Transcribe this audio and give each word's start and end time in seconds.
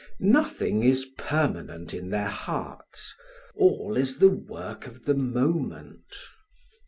Nothing 0.19 0.81
is 0.81 1.05
permanent 1.15 1.93
in 1.93 2.09
their 2.09 2.29
hearts, 2.29 3.13
all 3.55 3.95
is 3.97 4.17
the 4.17 4.29
work 4.29 4.87
of 4.87 5.05
the 5.05 5.13
moment. 5.13 6.15